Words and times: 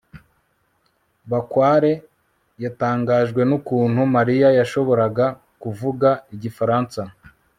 bakware 1.31 1.91
yatangajwe 2.63 3.41
n'ukuntu 3.49 4.01
mariya 4.15 4.47
yashoboraga 4.59 5.25
kuvuga 5.61 6.09
igifaransa 6.35 7.01